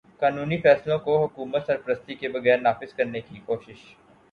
[0.21, 3.79] قانونی فیصلوں کو حکومتی سرپرستی کے بغیر نافذ کرنے کی کوشش